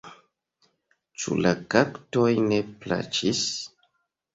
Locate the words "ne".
2.49-2.61